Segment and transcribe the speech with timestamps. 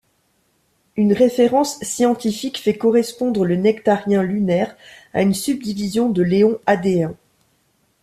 [0.95, 4.75] Une référence scientifique fait correspondre le Nectarien lunaire
[5.13, 7.15] à une subdivision de l'éon Hadéen.